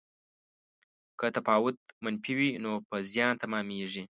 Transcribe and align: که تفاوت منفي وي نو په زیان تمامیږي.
که 1.19 1.25
تفاوت 1.37 1.75
منفي 2.03 2.33
وي 2.37 2.49
نو 2.63 2.71
په 2.87 2.95
زیان 3.11 3.33
تمامیږي. 3.43 4.03